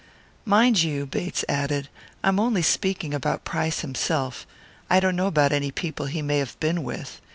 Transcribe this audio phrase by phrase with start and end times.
[0.45, 1.87] "Mind you," Bates added,
[2.23, 4.47] "I am only speaking about Price himself.
[4.89, 7.21] I don't know about any people he may have been with.